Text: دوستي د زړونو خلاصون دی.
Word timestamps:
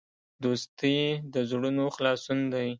دوستي 0.43 0.97
د 1.33 1.35
زړونو 1.49 1.85
خلاصون 1.95 2.39
دی. 2.53 2.69